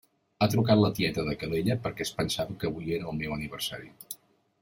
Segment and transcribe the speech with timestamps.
[0.43, 3.93] Ha trucat la tieta de Calella perquè es pensava que avui era el meu aniversari.